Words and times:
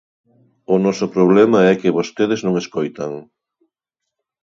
O 0.73 0.75
noso 0.85 1.05
problema 1.15 1.59
é 1.71 1.73
que 1.81 1.95
vostedes 1.97 2.39
non 2.45 2.59
escoitan. 2.61 3.11